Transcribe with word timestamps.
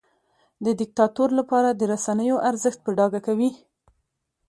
د 0.65 0.67
دیکتاتور 0.79 1.29
لپاره 1.39 1.69
د 1.73 1.81
رسنیو 1.93 2.37
ارزښت 2.49 2.79
په 2.85 2.91
ډاګه 2.97 3.19
کوي. 3.27 3.49